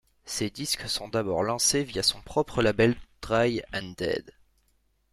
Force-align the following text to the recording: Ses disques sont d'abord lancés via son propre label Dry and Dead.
Ses 0.25 0.49
disques 0.49 0.89
sont 0.89 1.09
d'abord 1.09 1.43
lancés 1.43 1.83
via 1.83 2.01
son 2.01 2.21
propre 2.23 2.63
label 2.63 2.95
Dry 3.21 3.61
and 3.71 3.93
Dead. 3.95 4.33